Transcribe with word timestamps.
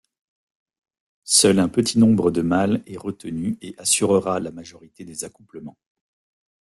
Seul 1.25 1.59
un 1.59 1.69
petit 1.69 1.99
nombre 1.99 2.31
de 2.31 2.41
mâles 2.41 2.81
est 2.87 2.97
retenu 2.97 3.59
et 3.61 3.75
assurera 3.77 4.39
la 4.39 4.49
majorité 4.51 5.05
des 5.05 5.25
accouplements. 5.25 5.77